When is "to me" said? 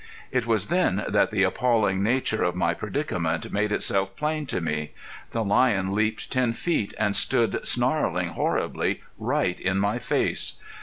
4.47-4.93